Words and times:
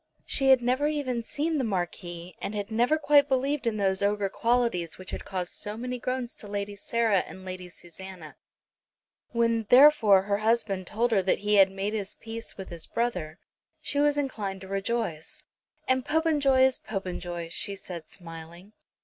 She 0.25 0.49
had 0.49 0.63
never 0.63 0.87
even 0.87 1.21
seen 1.21 1.59
the 1.59 1.63
Marquis, 1.63 2.35
and 2.41 2.55
had 2.55 2.71
never 2.71 2.97
quite 2.97 3.29
believed 3.29 3.67
in 3.67 3.77
those 3.77 4.01
ogre 4.01 4.29
qualities 4.29 4.97
which 4.97 5.11
had 5.11 5.25
caused 5.25 5.51
so 5.53 5.77
many 5.77 5.99
groans 5.99 6.33
to 6.37 6.47
Lady 6.47 6.75
Sarah 6.75 7.19
and 7.19 7.45
Lady 7.45 7.69
Susanna. 7.69 8.35
When, 9.31 9.67
therefore, 9.69 10.23
her 10.23 10.37
husband 10.39 10.87
told 10.87 11.11
her 11.11 11.21
that 11.21 11.37
he 11.45 11.53
had 11.57 11.69
made 11.69 11.93
his 11.93 12.15
peace 12.15 12.57
with 12.57 12.69
his 12.69 12.87
brother 12.87 13.37
she 13.79 13.99
was 13.99 14.17
inclined 14.17 14.61
to 14.61 14.67
rejoice. 14.67 15.43
"And 15.87 16.03
Popenjoy 16.03 16.63
is 16.63 16.79
Popenjoy," 16.79 17.49
she 17.51 17.75
said 17.75 18.09
smiling. 18.09 18.73